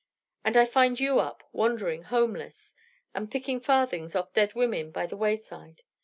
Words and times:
And 0.43 0.57
I 0.57 0.65
find 0.65 0.99
you 0.99 1.19
up, 1.19 1.47
wandering 1.51 2.05
homeless, 2.05 2.73
and 3.13 3.29
picking 3.29 3.59
farthings 3.61 4.15
off 4.15 4.33
dead 4.33 4.55
women 4.55 4.89
by 4.89 5.05
the 5.05 5.15
wayside! 5.15 5.83